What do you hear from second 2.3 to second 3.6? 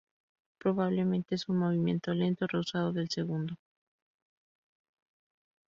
rehusado del segundo.